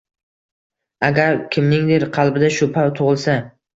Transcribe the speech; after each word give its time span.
Agar 1.09 1.37
kimningdir 1.55 2.07
qalbida 2.19 2.51
shubha 2.57 2.87
tug'ilsa 3.03 3.37